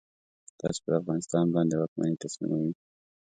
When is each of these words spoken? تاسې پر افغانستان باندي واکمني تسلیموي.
تاسې 0.59 0.79
پر 0.83 0.93
افغانستان 1.01 1.45
باندي 1.53 1.75
واکمني 1.77 2.15
تسلیموي. 2.23 2.71